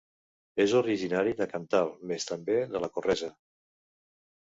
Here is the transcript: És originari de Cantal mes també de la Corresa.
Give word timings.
És 0.65 0.73
originari 0.79 1.35
de 1.43 1.47
Cantal 1.53 1.93
mes 2.13 2.29
també 2.33 2.59
de 2.75 2.85
la 2.87 2.93
Corresa. 2.99 3.35